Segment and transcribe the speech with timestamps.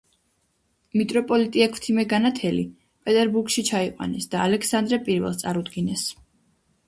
[0.99, 2.63] მიტროპოლიტი ექვთიმე გაენათელი
[3.09, 6.07] პეტერბურგში ჩაიყვანეს და ალექსანდრე პირველს წარუდგინეს